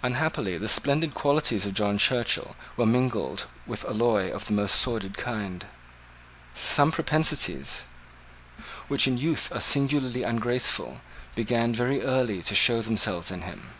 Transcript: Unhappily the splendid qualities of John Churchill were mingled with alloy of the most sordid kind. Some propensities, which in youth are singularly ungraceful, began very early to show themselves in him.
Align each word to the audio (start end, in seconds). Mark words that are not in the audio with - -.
Unhappily 0.00 0.56
the 0.58 0.68
splendid 0.68 1.12
qualities 1.12 1.66
of 1.66 1.74
John 1.74 1.98
Churchill 1.98 2.54
were 2.76 2.86
mingled 2.86 3.46
with 3.66 3.84
alloy 3.84 4.30
of 4.30 4.46
the 4.46 4.52
most 4.52 4.76
sordid 4.76 5.18
kind. 5.18 5.66
Some 6.54 6.92
propensities, 6.92 7.82
which 8.86 9.08
in 9.08 9.18
youth 9.18 9.50
are 9.52 9.60
singularly 9.60 10.22
ungraceful, 10.22 11.00
began 11.34 11.74
very 11.74 12.00
early 12.02 12.44
to 12.44 12.54
show 12.54 12.80
themselves 12.80 13.32
in 13.32 13.42
him. 13.42 13.70